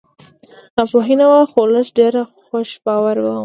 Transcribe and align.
ناپوهي 0.75 1.15
نه 1.19 1.25
وه 1.31 1.41
خو 1.51 1.59
لږ 1.73 1.87
ډېره 1.97 2.21
خوش 2.45 2.69
باوره 2.85 3.21
ومه 3.23 3.39